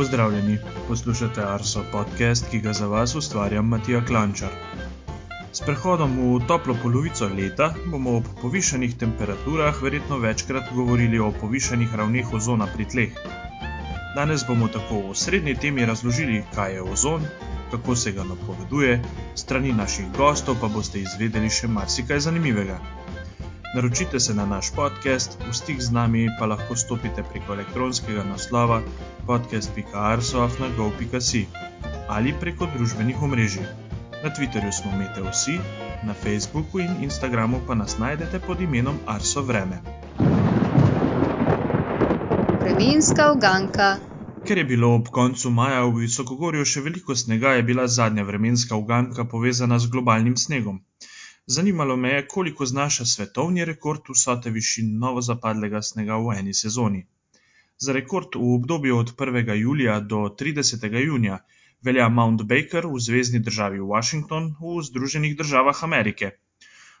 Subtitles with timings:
[0.00, 4.54] Pozdravljeni, poslušate Arso podcast, ki ga za vas ustvarjam Matija Klančar.
[5.52, 11.94] S prehodom v toplo polovico leta bomo ob povišenih temperaturah verjetno večkrat govorili o povišenih
[11.94, 13.20] ravneh ozona pri tleh.
[14.16, 17.28] Danes bomo tako v srednji temi razložili, kaj je ozon,
[17.70, 19.02] kako se ga napoveduje,
[19.34, 22.80] strani naših gostov pa boste izvedeli še marsikaj zanimivega.
[23.74, 28.82] Naročite se na naš podcast, v stik z nami pa lahko stopite preko elektronskega naslova
[29.26, 31.46] podcast.arsoafnago.si
[32.08, 33.62] ali preko družbenih omrežij.
[34.24, 35.58] Na Twitterju smo Mete vsi,
[36.02, 39.78] na Facebooku in Instagramu pa nas najdete pod imenom Arso Vreme.
[42.60, 43.96] Vremenska uganka.
[44.44, 48.76] Ker je bilo ob koncu maja v Visokogorju še veliko snega, je bila zadnja vremenska
[48.76, 50.89] uganka povezana z globalnim snegom.
[51.50, 57.00] Zanimalo me je, koliko znaša svetovni rekord vsote višin novozapadlega snega v eni sezoni.
[57.78, 59.54] Za rekord v obdobju od 1.
[59.60, 60.86] julija do 30.
[61.06, 61.38] junija
[61.82, 66.30] velja Mount Baker v zvezdni državi Washington v Združenih državah Amerike.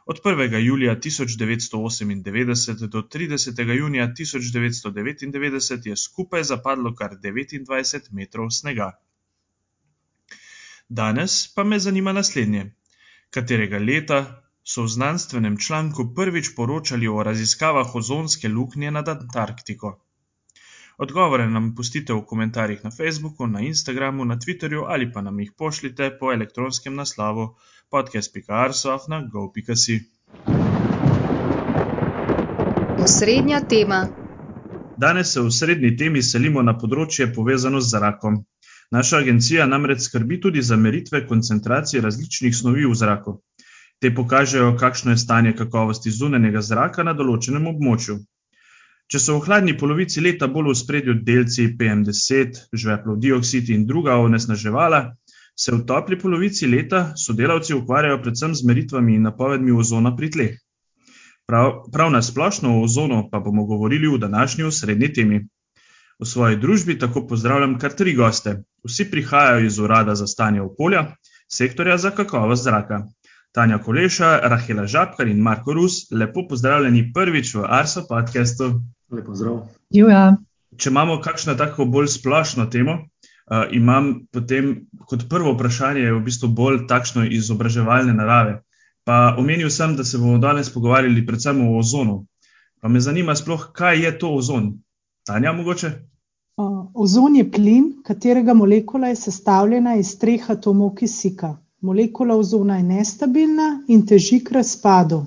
[0.06, 0.58] Od 1.
[0.64, 3.62] julija 1998 do 30.
[3.78, 8.90] junija 1999 je skupaj zapadlo kar 29 metrov snega.
[10.88, 12.72] Danes pa me zanima naslednje:
[13.30, 19.98] katerega leta so v znanstvenem članku prvič poročali o raziskavah ozonske luknje nad Antarktiko?
[20.98, 25.52] Odgovore nam pustite v komentarjih na Facebooku, na Instagramu, na Twitterju ali pa nam jih
[25.58, 27.56] pošljite po elektronskem naslovu
[27.90, 30.00] podcast.arsof.gov.si.
[33.04, 34.08] Osrednja tema.
[34.96, 38.44] Danes se v srednji temi selimo na področje povezano z zrakom.
[38.90, 43.36] Naša agencija namreč skrbi tudi za meritve koncentracije različnih snovi v zraku.
[44.00, 48.16] Te pokažejo, kakšno je stanje kakovosti zunanjega zraka na določenem območju.
[49.10, 54.18] Če so v hladni polovici leta bolj v spredju delci PM10, žveplov dioksid in druga
[54.24, 55.00] onesnaževala,
[55.54, 60.58] se v topli polovici leta sodelavci ukvarjajo predvsem z meritvami in napovedmi ozona pri tleh.
[61.46, 65.40] Prav, prav na splošno o ozonu pa bomo govorili v današnji osrednji temi.
[66.20, 68.58] V svoji družbi tako pozdravljam kar tri goste.
[68.84, 71.06] Vsi prihajajo iz Urada za stanje okolja,
[71.48, 73.06] sektorja za kakovost zraka.
[73.52, 78.68] Tanja Koleša, Rahela Žabkar in Marko Rus, lepo pozdravljeni prvič v Arso podkastu.
[79.10, 79.62] Lepo zdrav.
[79.90, 80.36] Juja.
[80.76, 84.74] Če imamo kakšno tako bolj splošno temo, uh, imam potem
[85.08, 88.60] kot prvo vprašanje v bistvu bolj takšno izobraževalne narave.
[89.08, 92.20] Pa omenil sem, da se bomo danes pogovarjali predvsem o ozonu.
[92.80, 94.74] Pa me zanima sploh, kaj je to ozon?
[95.26, 96.09] Tanja, mogoče?
[96.60, 101.54] Uh, ozon je plin, katerega molekula je sestavljena iz treh atomov kisika.
[101.88, 105.20] Molekula ozona je nestabilna in teži k razpadu.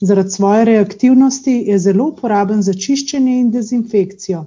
[0.00, 4.40] Zaradi svoje reaktivnosti je zelo uporaben za čiščenje in dezinfekcijo.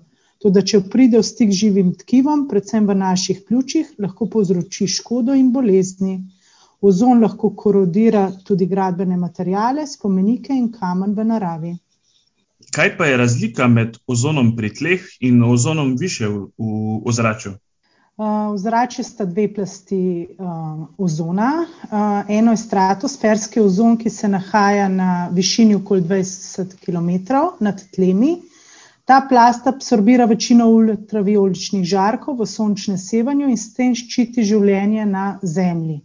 [0.44, 5.40] Toda, če pride v stik z živim tkivom, predvsem v naših pljučih, lahko povzroči škodo
[5.40, 6.17] in bolezni.
[6.81, 11.73] Ozon lahko korodira tudi gradbene materiale, spomenike in kamen v naravi.
[12.75, 17.53] Kaj pa je razlika med ozonom pri tleh in ozonom više v, v ozračju?
[18.17, 21.66] V zraku sta dve plasti uh, ozona.
[21.83, 27.09] Uh, eno je stratosferski ozon, ki se nahaja na višini okoli 20 km
[27.59, 28.38] nad tlemi.
[29.05, 35.25] Ta plast absorbira večino ultravioličnih žarkov v sončnem sevanju in s tem ščiti življenje na
[35.43, 35.99] Zemlji.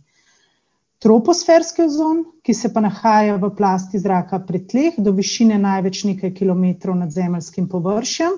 [1.01, 6.35] Troposferski ozon, ki se pa nahaja v plasti zraka pri tleh do višine največ nekaj
[6.37, 8.37] kilometrov nad zemeljskim površjem,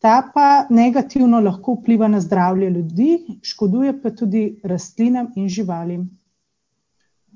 [0.00, 6.06] Ta pa negativno lahko vpliva na zdravje ljudi, škoduje pa tudi rastlinam in živalim.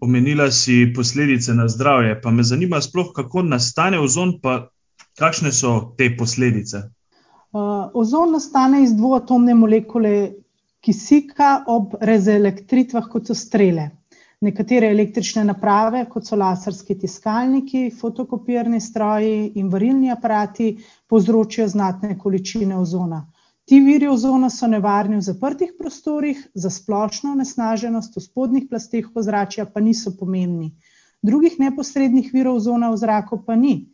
[0.00, 4.70] Omenila si posledice na zdravje, pa me zanima sploh, kako nastane ozon, pa
[5.20, 6.80] kakšne so te posledice.
[7.52, 10.14] Uh, ozon nastane iz dvoatomne molekule
[10.80, 13.90] kisika ob razelektritvah, kot so strele.
[14.40, 20.76] Nekatere električne naprave, kot so laserski tiskalniki, fotokopirni stroji in varilni aparati,
[21.08, 23.22] povzročijo znatne količine ozona.
[23.64, 29.64] Ti viri ozona so nevarni v zaprtih prostorih, za splošno onesnaženost v spodnjih plasteh ozračja
[29.64, 30.74] pa niso pomembni.
[31.24, 33.86] Drugih neposrednih virov ozona v zraku pa ni.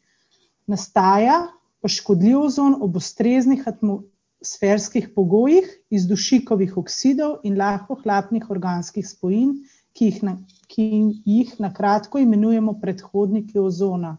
[0.67, 1.37] Nastaja
[1.81, 9.55] pa škodljiv ozon ob ustreznih atmosferskih pogojih iz dušikovih oksidov in lahko hlapnih organskih spojin,
[10.00, 10.32] ki jih na,
[10.73, 10.85] ki
[11.29, 14.17] jih na kratko imenujemo predhodniki ozona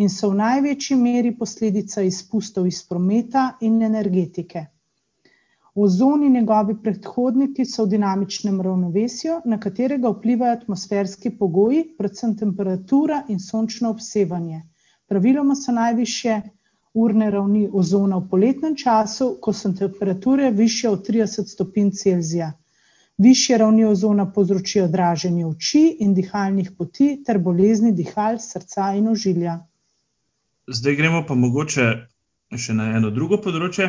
[0.00, 4.62] in so v največji meri posledica izpustov iz prometa in energetike.
[5.84, 13.18] Ozon in njegovi predhodniki so v dinamičnem ravnovesju, na katerega vplivajo atmosferski pogoji, predvsem temperatura
[13.28, 14.62] in sončno obsevanje.
[15.12, 16.38] Praviloma so najviše
[16.94, 22.50] urne ravni ozona v poletnem času, ko so temperature višje od trideset stopinj Celzija.
[23.18, 29.58] Višje ravni ozona povzročijo draženje oči in dihalnih poti ter bolezni dihal, srca in ožilja.
[30.68, 31.86] Zdaj gremo pa mogoče
[32.56, 33.88] še na eno drugo področje.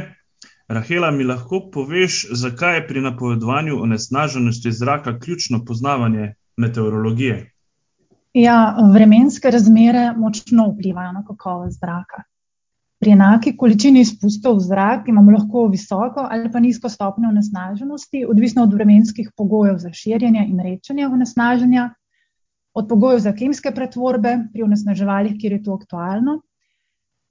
[0.69, 7.37] Rahela, mi lahko poveš, zakaj je pri napovedovanju onesnaženosti zraka ključno poznavanje meteorologije?
[8.33, 12.23] Ja, vremenske razmere močno vplivajo na kakovost zraka.
[12.99, 18.65] Pri enaki količini izpustov v zrak imamo lahko visoko ali pa nizko stopnjo onesnaženosti, odvisno
[18.67, 21.85] od vremenskih pogojev za širjenje in redčenje onesnaženja,
[22.73, 26.41] od pogojev za kemijske pretvorbe pri onesnaževalih, kjer je to aktualno,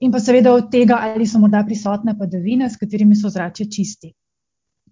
[0.00, 4.12] in pa seveda od tega, ali so morda prisotne padavine, s katerimi so ozračje čisti.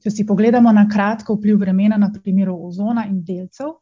[0.03, 3.79] Če si pogledamo na kratko vpliv vremena na primeru ozona in delcev,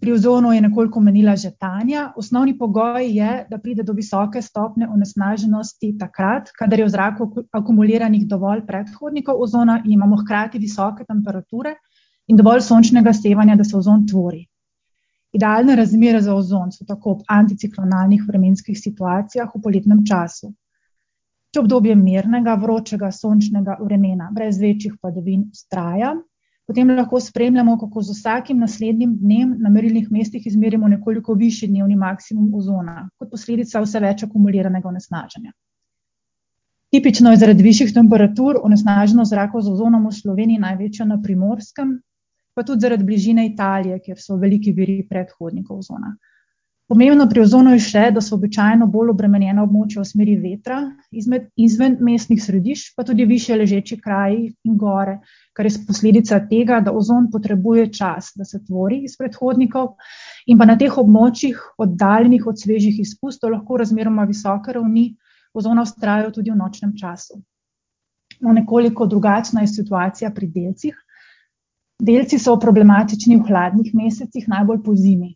[0.00, 4.88] pri ozonu je nekoliko omenila že Tanja, osnovni pogoj je, da pride do visoke stopnje
[4.88, 11.74] onesnaženosti takrat, kadar je v zraku akumuliranih dovolj predhodnikov ozona in imamo hkrati visoke temperature
[12.28, 14.46] in dovolj sončnega sevanja, da se ozon tvori.
[15.32, 20.48] Idealne razmere za ozon so tako ob anticiklonalnih vremenskih situacijah v poletnem času.
[21.52, 26.14] Če obdobje mirnega, vročega, sončnega vremena brez večjih padavin vztraja,
[26.66, 31.96] potem lahko spremljamo, kako z vsakim naslednjim dnem na merilnih mestih izmerimo nekoliko višji dnevni
[31.96, 35.52] maksimum ozona kot posledica vse več akumuliranega onesnaženja.
[36.90, 41.96] Tipično je zaradi višjih temperatur onesnaženost zraka z ozonom v Sloveniji največja na Primorskem,
[42.54, 46.14] pa tudi zaradi bližine Italije, kjer so veliki viri predhodnikov ozona.
[46.86, 50.76] Pomembno pri ozonu je še, da so običajno bolj obremenjena območja v smeri vetra,
[51.10, 55.16] izmed, izven mestnih središč pa tudi višje ležeči kraji in gore,
[55.50, 59.96] kar je posledica tega, da ozon potrebuje čas, da se tvori iz predhodnikov,
[60.46, 65.08] in pa na teh območjih, oddaljenih od svežih izpustov, lahko razmeroma visoke ravni
[65.58, 67.40] ozona vztrajajo tudi v nočnem času.
[68.46, 70.94] No, nekoliko drugačna je situacija pri delcih.
[71.98, 75.32] Delci so problematični v hladnih mesecih, najbolj pozimi.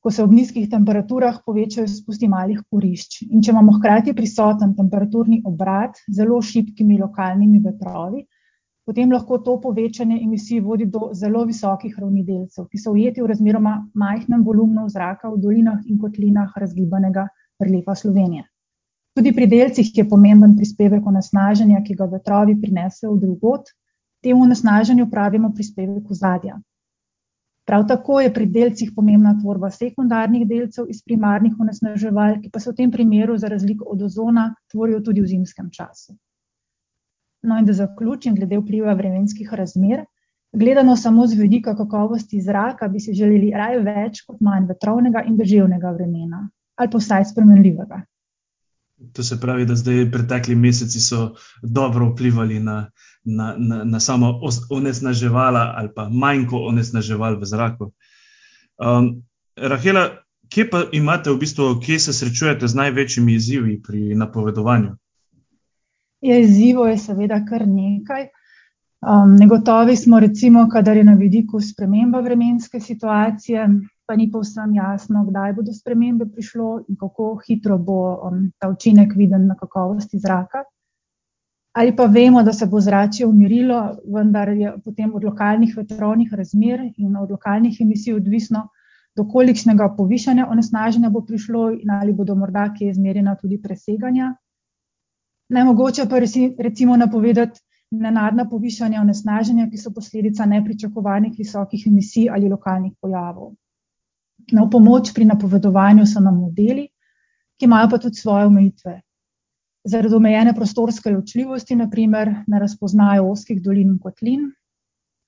[0.00, 5.42] Ko se ob nizkih temperaturah povečajo izpusti malih kurišč, in če imamo hkrati prisoten temperaturni
[5.44, 8.22] obrat z zelo šibkimi lokalnimi vetrovi,
[8.88, 13.28] potem lahko to povečanje emisij vodi do zelo visokih ravni delcev, ki so ujeti v
[13.28, 17.26] razmeroma majhnem volumnu zraka v dolinah in kotlinah razgibanega
[17.60, 18.46] reliefa Slovenije.
[19.14, 23.68] Tudi pri delcih je pomemben prispevek onesnaženja, ki ga vetrovi prinesejo od drugod,
[24.24, 26.56] temu onesnaženju pravimo prispevek ozadja.
[27.70, 32.72] Prav tako je pri delcih pomembna tvorba sekundarnih delcev iz primarnih onesnaževal, ki pa se
[32.72, 36.16] v tem primeru za razliko od ozona tvorijo tudi v zimskem času.
[37.46, 40.02] No, in da zaključim glede vpliva vremenskih razmer.
[40.52, 45.38] Gledano samo z vidika kakovosti zraka bi si želeli raje več kot manj vetrovnega in
[45.38, 46.48] deževnega vremena.
[46.74, 48.02] Ali pa vsaj spremenljivega.
[49.12, 52.90] To se pravi, da zdaj pretekli meseci so dobro vplivali na,
[53.24, 57.92] na, na, na samo onesnaževala ali pa manko onesnaževal v zraku.
[59.56, 60.04] Rahela,
[60.48, 64.96] kje pa imate v bistvu, kje se srečujete z največjimi izzivi pri napovedovanju?
[66.20, 68.28] Ja, izzivov je seveda kar nekaj.
[69.38, 73.68] Negotovi smo recimo, kadar je na vidiku sprememba vremenske situacije,
[74.06, 79.14] pa ni povsem jasno, kdaj bo do spremembe prišlo in kako hitro bo, ta učinek
[79.16, 80.64] viden na kakovosti zraka.
[81.72, 86.80] Ali pa vemo, da se bo ozračje umirilo, vendar je potem od lokalnih vetrovnih razmer
[86.96, 88.68] in od lokalnih emisij odvisno,
[89.16, 94.34] do kolikšnega povišanja onesnaženja bo prišlo in ali bodo morda kje izmerjena tudi preseganja.
[95.48, 96.18] Nemogoče pa
[96.58, 103.54] recimo napovedati nenadna povišanja onesnaženja, ki so posledica nepričakovanih visokih emisij ali lokalnih pojavov.
[104.50, 106.88] V pomoč pri napovedovanju so nam modeli,
[107.58, 109.00] ki imajo pa tudi svoje omejitve.
[109.84, 114.48] Zaradi omejene prostorske ločljivosti na primer ne razpoznajo ozkih dolin in kotlin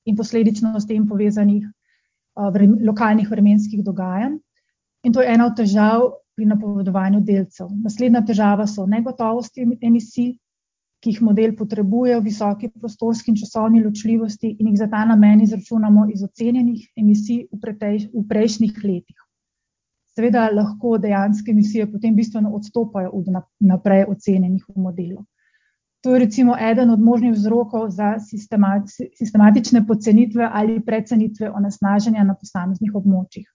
[0.05, 1.67] in posledično s tem povezanih,
[2.87, 4.39] lokalnih vremenskih dogajanj.
[5.05, 7.69] In to je ena od težav pri napovedovanju delcev.
[7.85, 10.37] Naslednja težava so negotovosti emisij,
[11.03, 15.43] ki jih model potrebuje v visoki prostorski in časovni ločljivosti in jih za ta namen
[15.43, 17.75] izračunamo iz ocenjenih emisij v
[18.13, 19.19] v prejšnjih letih.
[20.15, 23.31] Seveda lahko dejanske emisije potem bistveno odstopajo od
[23.61, 25.25] vnaprej ocenjenih v modelu.
[26.03, 28.19] To je recimo eden od možnih vzrokov za
[29.19, 33.47] sistematične pocenitve ali precenitve onesnaženja na posameznih območjih.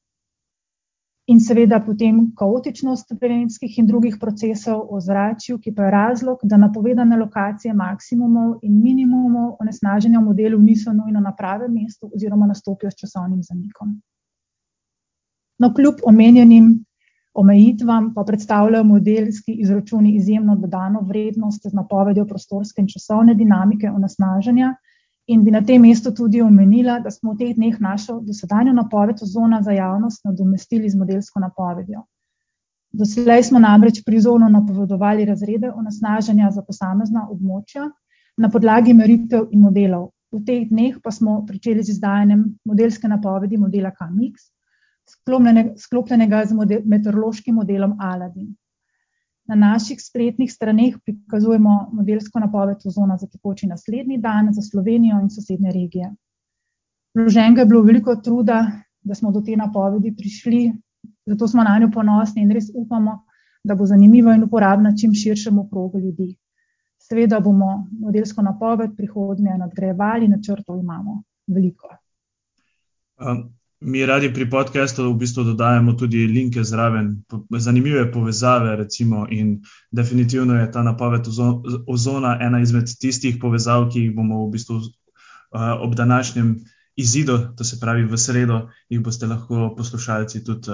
[1.27, 6.57] In seveda potem kaotičnost vremenskih in drugih procesov v ozračju, ki pa je razlog, da
[6.57, 12.91] napovedane lokacije maksimumov in minimumov onesnaženja v modelu niso nujno na pravem mestu oziroma nastopijo
[12.91, 13.97] s časovnim zamikom.
[15.59, 16.77] No, kljub omenjenim
[17.37, 24.71] Omejitvam pa predstavljajo modelski izračuni izjemno dodano vrednost z napovedjo prostorske in časovne dinamike onesnaženja.
[25.27, 29.19] In bi na tem mestu tudi omenila, da smo v teh dneh našo dosedanjo napoved
[29.21, 32.03] ozona za javnost nadomestili z modelsko napovedjo.
[32.95, 37.89] Doslej smo namreč pri ozonu napovedovali razrede onesnaženja za posamezna območja
[38.37, 40.13] na podlagi meritev in modelov.
[40.31, 44.47] V teh dneh pa smo pričeli z izdajanjem modelske napovedi modela K-mix,
[45.83, 48.55] sklopljenega z meteorološkim modelom Aladin.
[49.47, 55.29] Na naših spletnih straneh prikazujemo modelsko napoved ozona za tekoči naslednji dan za Slovenijo in
[55.29, 56.09] sosednje regije.
[57.15, 60.73] Vloženega je bilo veliko truda, da smo do te napovedi prišli,
[61.25, 63.23] zato smo nanjo ponosni in res upamo,
[63.63, 66.35] da bo zanimiva in uporabna čim širšemu krogu ljudi.
[66.99, 71.95] Seveda bomo modelsko napoved prihodnje nadgrajevali, načrtov imamo veliko.
[73.79, 77.21] Mi radi pri podcastu v bistvu dodajamo tudi linke zraven,
[77.61, 81.29] zanimive povezave, recimo, in definitivno je ta napoved
[81.87, 84.79] ozona ena izmed tistih povezav, ki jih bomo v bistvu
[85.53, 86.55] ob današnjem
[86.95, 90.71] izidu, to se pravi v sredo, jih boste lahko poslušalci tudi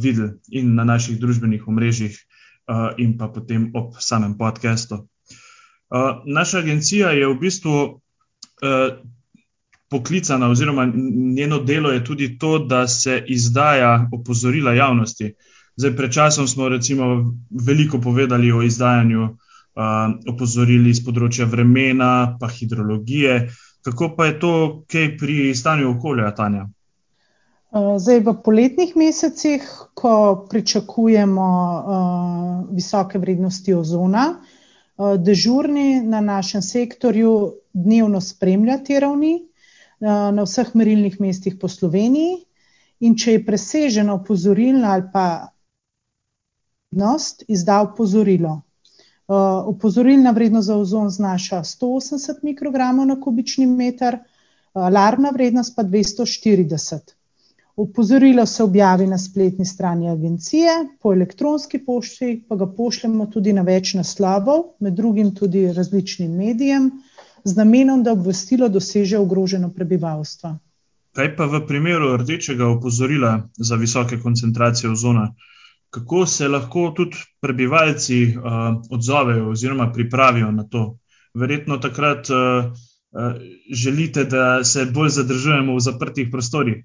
[0.00, 2.16] videli in na naših družbenih omrežjih
[2.98, 5.04] in pa potem ob samem podcastu.
[6.26, 8.00] naša agencija je v bistvu
[9.90, 10.92] poklicana oziroma
[11.34, 15.34] njeno delo je tudi to, da se izdaja opozorila javnosti.
[15.76, 17.34] Zdaj, pred časom smo recimo
[17.66, 19.28] veliko povedali o izdajanju
[20.28, 23.48] opozoril iz področja vremena pa hidrologije.
[23.84, 24.52] Kako pa je to
[24.92, 26.66] kaj pri stanju okolja, Tanja?
[27.72, 29.62] zdaj v poletnih mesecih,
[29.94, 31.46] ko pričakujemo
[32.74, 34.24] visoke vrednosti ozona,
[34.98, 39.49] dežurni na našem sektorju dnevno spremlja te ravni
[40.00, 42.44] na vseh merilnih mestih po Sloveniji,
[43.00, 45.26] in če je presežena opozorilna ali pa
[47.48, 48.60] izda opozorilo.
[49.66, 54.18] opozorilna vrednost za ozon znaša sto osemdeset mikrogramov na kubični meter,
[54.72, 57.14] alarmna vrednost pa dvesto štirideset.
[57.76, 63.62] Opozorilo se objavi na spletni strani agencije, po elektronski pošti pa ga pošljemo tudi na
[63.62, 66.90] več naslovov, med drugim tudi različnim medijem,
[67.44, 70.56] z namenom, da obvestilo doseže ogroženo prebivalstvo.
[71.16, 75.34] Kaj pa v primeru rdečega opozorila za visoke koncentracije ozona?
[75.90, 78.36] Kako se lahko tudi prebivalci
[78.90, 80.98] odzovejo oziroma pripravijo na to?
[81.34, 82.30] Verjetno takrat
[83.72, 86.84] želite, da se bolj zadržujemo v zaprtih prostorih.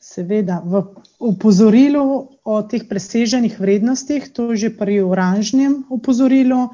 [0.00, 0.80] Seveda, v
[1.18, 6.70] opozorilu o teh preseženih vrednostih, to je že pri oranžnem opozorilu,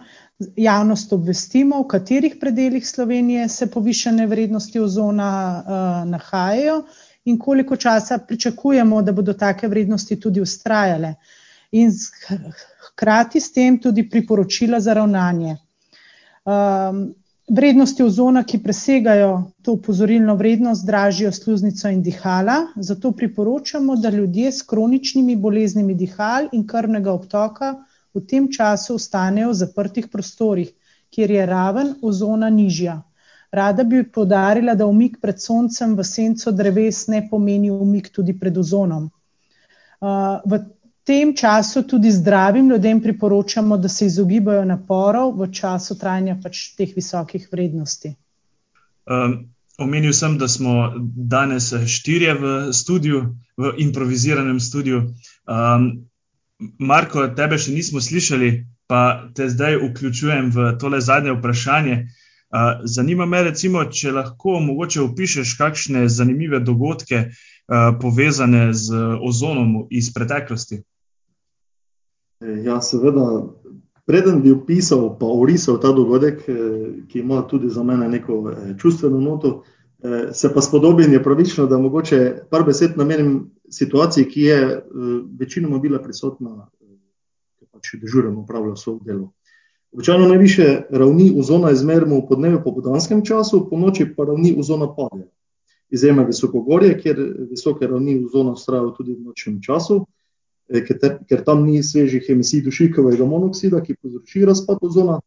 [0.56, 5.30] javnost obvestimo, v katerih predelih Slovenije se povišane vrednosti ozona
[6.06, 6.82] nahajajo
[7.24, 11.14] in koliko časa pričakujemo, da bodo take vrednosti tudi vztrajale.
[11.72, 11.90] In
[12.88, 15.56] hkrati s tem tudi priporočila za ravnanje.
[17.48, 24.52] vrednosti ozona, ki presegajo to opozorilno vrednost, dražijo sluznico in dihala, zato priporočamo, da ljudje
[24.52, 27.74] s kroničnimi boleznimi dihal in krvnega obtoka
[28.16, 30.72] v tem času ostanejo v zaprtih prostorih,
[31.12, 33.02] kjer je raven ozona nižja.
[33.52, 38.56] Rada bi poudarila, da umik pred soncem v senco dreves ne pomeni umik tudi pred
[38.58, 39.10] ozonom.
[40.44, 40.58] v
[41.06, 46.92] tem času tudi zdravim ljudem priporočamo, da se izogibajo naporov v času trajanja pač teh
[46.96, 48.16] visokih vrednosti.
[49.78, 55.14] omenil sem, da smo danes štirje v studiu, v improviziranem studiu.
[56.60, 62.06] Marko, tebe še nismo slišali, pa te zdaj vključujem v tole zadnje vprašanje.
[62.84, 67.30] zanima me recimo, če lahko mogoče opišeš kakšne zanimive dogodke,
[68.00, 70.82] povezane z ozonom iz preteklosti.
[72.40, 73.42] Ja, seveda.
[74.06, 76.44] Preden bi opisal pa orisal ta dogodek,
[77.08, 79.64] ki ima tudi za mene neko čustveno noto,
[80.32, 84.82] se pa spodobi in je pravično, da mogoče par besed namenim situaciji, ki je
[85.38, 86.68] večinoma bila prisotna,
[87.58, 89.32] ko pač dežuren opravljal svoje delo.
[89.92, 95.30] Običajno najvišje ravni ozona izmerimo v podnebno-popoldanskem času, ponoči pa ravni ozona padejo.
[95.90, 100.02] Izjema je visokogorje, kjer visoke ravni ozona vztrajajo tudi v nočnem času,
[101.28, 105.20] ker tam ni svežih emisij dušikovega monoksida, ki povzroči razpad ozona,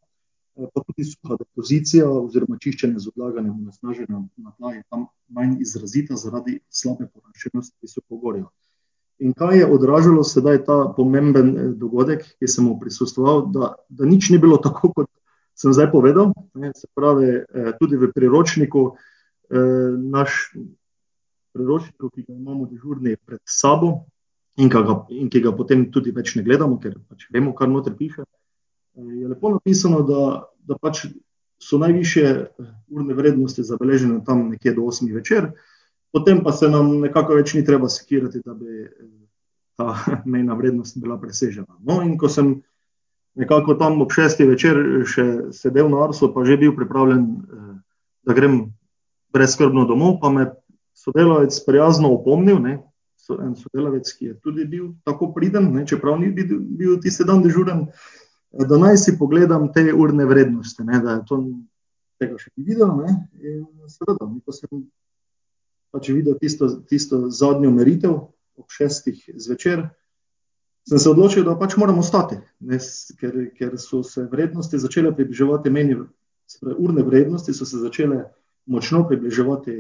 [0.74, 6.18] pa tudi suha depozicija oziroma čiščenje z odlaganjem onesnaženja na tla je tam manj izrazita
[6.20, 8.48] zaradi slabe poraščenosti visokogorja.
[9.20, 14.30] In kaj je odražalo sedaj ta pomemben dogodek, ki sem mu prisostvoval, da, da nič
[14.32, 15.10] ni bilo tako, kot
[15.60, 17.42] sem zdaj povedal, ne, se pravi,
[17.82, 18.86] tudi v priročniku,
[20.14, 20.54] naš
[21.52, 24.06] priročnik, ki ga imamo dežurni pred sabo,
[24.56, 27.96] in, ga, in ki ga potem tudi več ne gledamo, ker pač vemo, kar noter
[28.00, 28.24] piše,
[29.22, 31.06] je lepo napisano, da, da pač
[31.60, 32.46] so najviše
[32.90, 35.52] urne vrednosti zabeležene tam nekje do 8 večer,
[36.14, 38.88] potem pa se nam nekako več ni treba sekirati, da bi
[39.78, 41.80] ta mejna vrednost bila presežena.
[41.80, 42.62] No, in ko sem
[43.40, 45.26] nekako tam ob šestih večer še
[45.56, 47.26] sedel na Arsu, pa že bil pripravljen,
[48.28, 48.62] da grem
[49.34, 50.50] brezskrbno domov, pa me
[50.98, 52.80] sodelavec prijazno opomnil, ne,
[53.30, 57.44] en sodelavec, ki je tudi bil tako priden, ne, čeprav ni bil, bil tisti dan
[57.46, 57.86] dežuren,
[58.52, 61.40] da naj si pogledam te urne vrednosti, ne, da je to
[62.20, 64.84] tega še ni videl, ne, in seveda, ko sem
[65.94, 68.16] pač videl tisto, tisto zadnjo meritev
[68.60, 69.86] ob šestih zvečer,
[70.90, 72.80] sem se odločil, da pač moram ostati, ne,
[73.22, 76.00] ker, ker so se vrednosti začele približevati meni,
[76.76, 78.24] urne vrednosti so se začele
[78.70, 79.76] močno približevati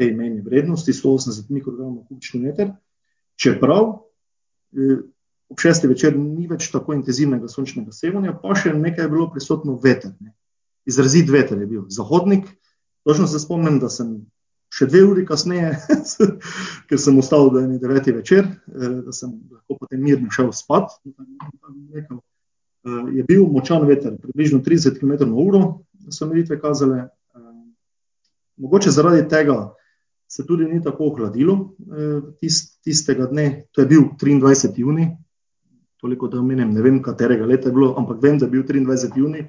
[0.00, 2.72] tej mejni vrednosti, 180 mikrogramov kubični meter,
[3.40, 3.98] čeprav
[5.52, 9.76] ob šestih večer ni več tako intenzivnega sončnega sevanja, pa še nekaj je bilo prisotno
[9.82, 10.32] veter, ne.
[10.88, 12.48] Izrazit veter je bil, zahodnik,
[13.06, 14.16] točno se spomnim, da sem
[14.72, 15.74] še dve uri kasneje,
[16.88, 20.96] ker sem ostal do devetih večer, da sem lahko potem mirno šel spat,
[23.12, 25.62] je bil močan veter, približno trideset kilometrov na uro
[26.10, 27.10] so meritve kazale,
[28.56, 29.74] mogoče zaradi tega
[30.32, 31.74] se tudi ni tako ohladilo,
[32.40, 35.12] tistega dne, to je bil triindvajseti junij,
[36.02, 39.20] toliko, da omenim, ne vem, katerega leta je bilo, ampak vem, da je bil triindvajseti
[39.22, 39.46] junij,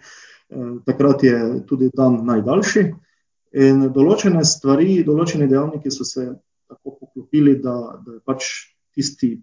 [0.86, 1.38] takrat je
[1.70, 2.84] tudi dan najdaljši.
[3.64, 6.28] In določene stvari, določeni dejavniki so se
[6.70, 8.50] tako poklopili, da, da je pač
[8.94, 9.36] tisti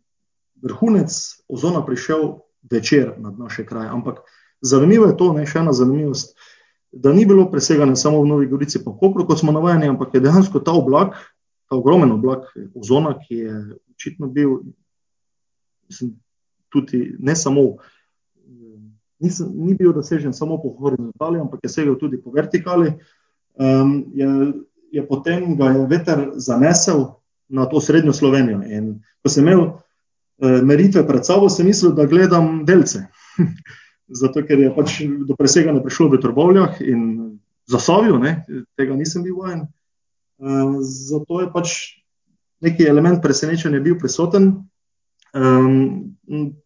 [0.62, 1.10] vrhunec
[1.50, 2.40] ozona prišel
[2.70, 4.22] večer nad naše kraje, ampak
[4.60, 6.34] zanimivo je to, ne, še ena zanimivost,
[6.92, 10.24] da ni bilo preseganja samo v Novi Gorici pa Kopru, kot smo navajeni, ampak je
[10.24, 11.14] dejansko ta oblak,
[11.70, 13.54] ta ogromen oblak ozona, ki je
[13.94, 14.58] očitno bil,
[15.88, 16.16] mislim,
[16.72, 17.76] tudi ne samo,
[19.54, 22.94] ni bil dosežen samo po horizontali, ampak je segel tudi po vertikali,
[24.14, 24.28] je,
[24.92, 29.66] je potem ga je veter zanesel nad osrednjo Slovenijo, in ko sem imel
[30.40, 33.04] meritve pred sabo, sem mislil, da gledam delce,
[34.22, 37.02] zato ker je pač do preseganja prišlo v Trbovljah in
[37.70, 38.40] Zasavju, ne,
[38.78, 39.66] tega nisem bil vajen,
[40.82, 41.74] zato je pač
[42.64, 44.64] neki element presenečenja bil prisoten,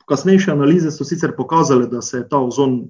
[0.09, 2.85] kasnejše analize so sicer pokazale, da se je ta ozon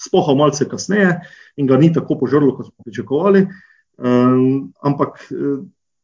[0.00, 1.20] spohal malce kasneje
[1.56, 3.46] in ga ni tako požrlo, kot smo pričakovali,
[4.82, 5.26] ampak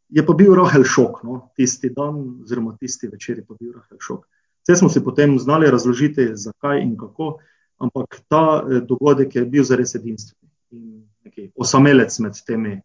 [0.09, 3.99] je pa bil rahel šok, no, tisti dan oziroma tisti večer je pa bil rahel
[4.01, 4.27] šok.
[4.67, 7.39] Saj smo si potem znali razložiti, zakaj in kako,
[7.79, 12.81] ampak ta dogodek je bil zares edinstven in neki osamelec med temi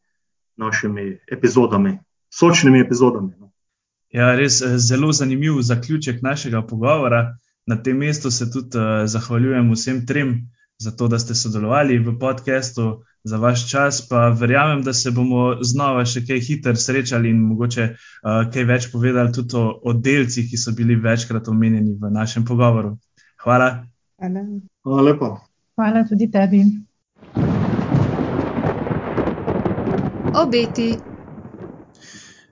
[0.57, 1.99] našimi epizodami,
[2.29, 3.33] sočnimi epizodami.
[4.11, 10.33] Ja, res, zelo zanimiv zaključek našega pogovora, na tem mestu se tudi, zahvaljujem vsem trem
[10.81, 15.57] za to, da ste sodelovali v podcastu, za vaš čas, pa verjamem, da se bomo
[15.61, 17.85] znova še kaj hitro srečali in mogoče,
[18.23, 22.95] kaj več povedali tudi o, o delcih, ki so bili večkrat omenjeni v našem pogovoru.
[23.45, 23.69] Hvala.
[24.17, 24.43] Hvala.
[24.83, 25.31] Hvala lepa.
[25.77, 26.65] Hvala tudi tebi.
[30.33, 31.10] Obeti.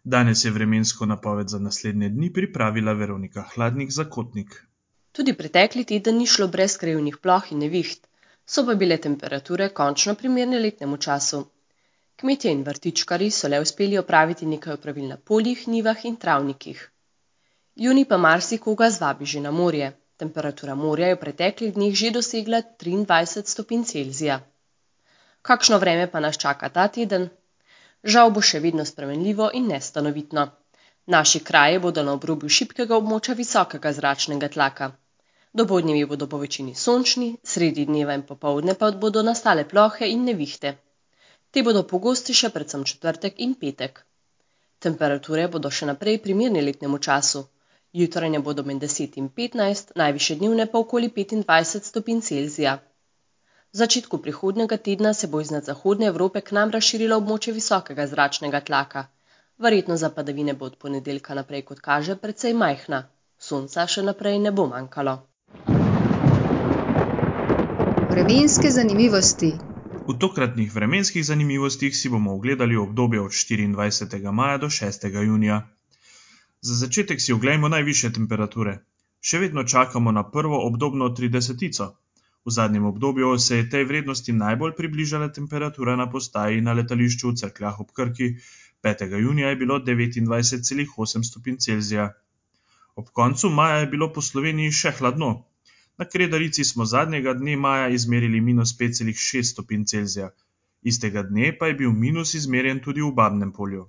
[0.03, 4.65] Danes je vremensko napoved za naslednje dni pripravila Veronika Hladnik za Kotnik.
[5.11, 8.07] Tudi pretekli teden ni šlo brez krajevnih ploh in neviht,
[8.45, 11.41] so pa bile temperature končno primerne letnemu času.
[12.15, 16.91] Kmetje in vrtičkarji so le uspeli opraviti nekaj opravil na poljih, njivah in travnikih.
[17.75, 19.91] Junij pa marsikoga zvabi že na morje.
[20.17, 24.39] Temperatura morja je v preteklih dneh že dosegla triindvajset stopinj Celzija.
[25.41, 27.29] Kakšno vreme pa nas čaka ta teden?
[28.03, 30.47] Žal bo še vedno spremenljivo in nestanovitno.
[31.05, 34.91] Naši kraji bodo na obrobju šibkega območja visokega zračnega tlaka.
[35.53, 40.75] Dopoldnevi bodo povečini sončni, sredi dneva in popoldne pa bodo nastale plohe in nevihte.
[41.51, 44.03] Te bodo pogostejše predvsem četrtek in petek.
[44.79, 47.47] Temperature bodo še naprej primerne letnemu času.
[47.91, 52.77] Jutranje bodo med deset in petnajst, najvišje dnevne pa okoli petindvajset stopinj Celzija.
[53.69, 58.61] V začetku prihodnjega tedna se bo iznad zahodne Evrope k nam razširilo območje visokega zračnega
[58.69, 59.03] tlaka.
[59.61, 63.03] Verjetnost za padavine bo od ponedeljka naprej, kot kaže, precej majhna.
[63.49, 65.13] Sonca še naprej ne bo manjkalo.
[68.15, 69.51] Vremenske zanimivosti.
[70.09, 75.61] V tokratnih vremenskih zanimivostih si bomo ogledali obdobje od štiriindvajsetega maja do šestega junija.
[76.61, 78.79] Za začetek si oglejmo najvišje temperature.
[79.21, 81.93] Še vedno čakamo na prvo obdobno tridesetico.
[82.49, 87.35] V zadnjem obdobju se je tej vrednosti najbolj približala temperatura na postaji na letališču v
[87.41, 88.29] Cerkljah ob Krki,
[88.81, 92.07] petega junija je bilo devetindvajset celih osem stopinj Celzija.
[92.95, 95.29] Ob koncu maja je bilo po Sloveniji še hladno.
[96.01, 100.31] Na Kredarici smo zadnjega dne maja izmerili minus 5,6 stopinj Celzija,
[100.81, 103.85] istega dne pa je bil minus izmerjen tudi v Babnem polju.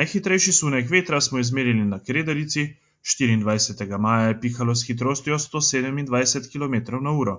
[0.00, 2.66] Najhitrejši sunek vetra smo izmerili na Kredarici,
[3.04, 3.98] 24.
[3.98, 7.36] maja je pihalo s hitrostjo 127 km/h.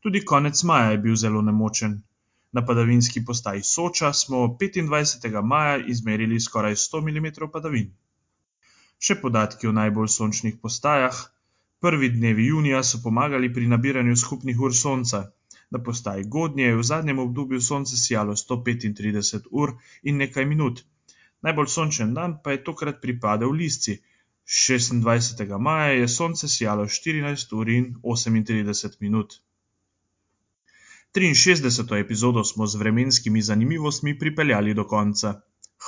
[0.00, 2.02] Tudi konec maja je bil zelo nemočen.
[2.52, 5.42] Na padavinski postaji Soča smo 25.
[5.42, 7.94] maja izmerili skoraj 100 mm padavin.
[8.98, 11.16] Še podatki o najbolj sončnih postajah.
[11.80, 15.20] Prvi dnevi junija so pomagali pri nabiranju skupnih ur sonca.
[15.70, 20.84] Na postaji Godnje je v zadnjem obdobju sonce sijalo 135 ur in nekaj minut.
[21.42, 23.98] Najbolj sončen dan pa je tokrat pripadel Lisci.
[24.46, 25.58] 26.
[25.58, 29.34] maja je sonce sijalo 14 ur in 38 minut.
[31.14, 32.00] 63.
[32.00, 35.40] epizodo smo z vremenskimi zanimivostmi pripeljali do konca.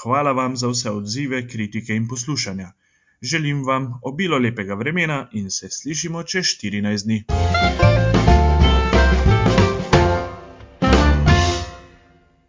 [0.03, 2.73] Hvala vam za vse odzive, kritike in poslušanja.
[3.23, 7.25] Želim vam obilo lepega vremena in se slišimo čez 14 dni.